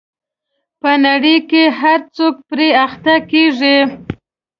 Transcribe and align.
په 0.81 0.91
نړۍ 1.05 1.37
کې 1.49 1.63
هر 1.79 1.99
څوک 2.15 2.35
پرې 2.49 2.67
اخته 2.85 3.15
کېږي. 3.31 3.77